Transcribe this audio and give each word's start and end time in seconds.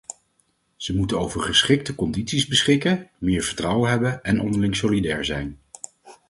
Ze 0.75 0.95
moeten 0.95 1.19
over 1.19 1.41
geschikte 1.41 1.95
condities 1.95 2.47
beschikken, 2.47 3.09
meer 3.17 3.41
vertrouwen 3.43 3.89
hebben 3.89 4.23
en 4.23 4.39
onderling 4.41 4.75
solidair 4.75 5.25
zijn. 5.25 5.59